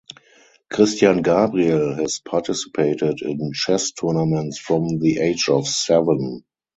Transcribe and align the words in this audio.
Christian 0.73 1.21
Gabriel 1.21 1.93
has 1.93 2.19
participated 2.27 3.21
in 3.21 3.51
chess 3.53 3.91
tournaments 3.91 4.57
from 4.57 4.97
the 4.97 5.19
age 5.19 5.47
of 5.47 5.67
seven. 5.67 6.43